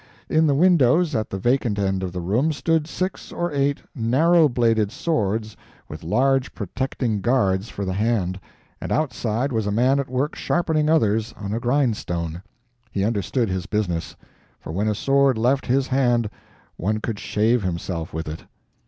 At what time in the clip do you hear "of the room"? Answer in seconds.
2.01-2.51